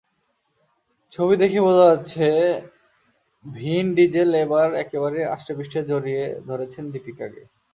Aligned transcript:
ছবি 1.13 1.35
দেখেই 1.41 1.65
বোঝা 1.67 1.85
যাচ্ছে 1.89 2.25
ভিন 3.45 3.85
ডিজেল 3.97 4.29
এবার 4.43 4.67
একেবারে 4.83 5.19
আষ্টে-পৃষ্ঠে 5.35 5.81
জড়িয়ে 5.89 6.23
ধরেছেন 6.47 6.83
দীপিকাকে। 6.93 7.41